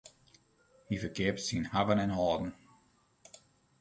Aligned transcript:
Hy 0.87 0.95
ferkeapet 1.01 1.45
syn 1.47 1.65
hawwen 1.71 2.03
en 2.03 2.15
hâlden. 2.17 2.51